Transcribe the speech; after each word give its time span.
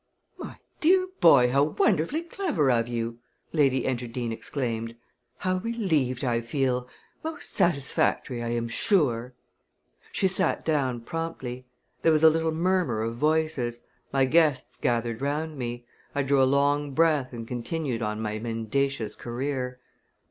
"My 0.39 0.57
dear 0.79 1.07
boy, 1.19 1.51
how 1.51 1.61
wonderfully 1.63 2.23
clever 2.23 2.71
of 2.71 2.87
you!" 2.87 3.19
Lady 3.53 3.83
Enterdean 3.85 4.31
exclaimed. 4.31 4.95
"How 5.37 5.57
relieved 5.57 6.23
I 6.23 6.41
feel! 6.41 6.87
Most 7.23 7.53
satisfactory, 7.53 8.41
I 8.41 8.47
am 8.49 8.67
sure." 8.67 9.35
She 10.11 10.27
sat 10.27 10.65
down 10.65 11.01
promptly. 11.01 11.67
There 12.01 12.11
was 12.11 12.23
a 12.23 12.31
little 12.31 12.51
murmur 12.51 13.03
of 13.03 13.17
voices. 13.17 13.81
My 14.11 14.25
guests 14.25 14.79
gathered 14.79 15.21
round 15.21 15.55
me. 15.59 15.85
I 16.15 16.23
drew 16.23 16.41
a 16.41 16.45
long 16.49 16.93
breath 16.95 17.31
and 17.31 17.47
continued 17.47 18.01
on 18.01 18.19
my 18.19 18.39
mendacious 18.39 19.15
career. 19.15 19.79